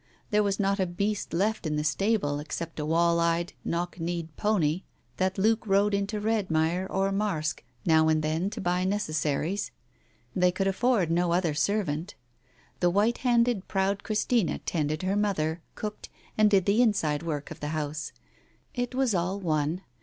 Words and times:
There 0.31 0.41
was 0.41 0.59
not 0.59 0.79
a 0.79 0.87
beast 0.87 1.31
left 1.31 1.67
in 1.67 1.75
the 1.75 1.83
stable, 1.83 2.39
except 2.39 2.79
a 2.79 2.85
wall 2.87 3.19
eyed, 3.19 3.53
knock 3.63 3.99
kneed 3.99 4.35
pony 4.35 4.81
that 5.17 5.37
Luke 5.37 5.63
rode 5.67 5.93
into 5.93 6.19
Redmire 6.19 6.87
or 6.89 7.11
Marske 7.11 7.63
now 7.85 8.07
and 8.07 8.23
then 8.23 8.49
to 8.49 8.59
buy 8.59 8.83
necessaries. 8.83 9.69
They 10.35 10.51
could 10.51 10.65
afford 10.65 11.09
v 11.09 11.13
no 11.13 11.33
other 11.33 11.53
servant. 11.53 12.15
The 12.79 12.89
white 12.89 13.19
handed 13.19 13.67
proud 13.67 14.01
Christina 14.03 14.57
tended 14.57 15.03
her 15.03 15.15
mother, 15.15 15.61
cooked, 15.75 16.09
and 16.35 16.49
did 16.49 16.65
the 16.65 16.81
inside 16.81 17.21
work 17.21 17.51
of 17.51 17.59
theliouse. 17.59 18.11
It 18.73 18.95
was 18.95 19.13
all 19.13 19.39
one. 19.39 19.81